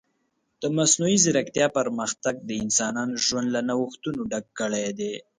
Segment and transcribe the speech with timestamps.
[0.61, 5.13] د مصنوعي ځیرکتیا پرمختګ د انسانانو ژوند له نوښتونو ډک کړی دی.